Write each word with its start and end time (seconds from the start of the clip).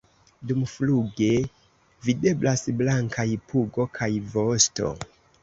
Dumfluge 0.51 1.27
videblas 2.07 2.65
blankaj 2.81 3.27
pugo 3.53 3.87
kaj 4.01 4.11
vosto. 4.35 4.93